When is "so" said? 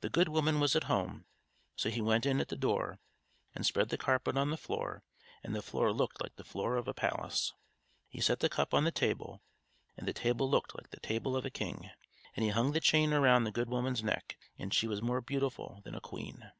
1.74-1.90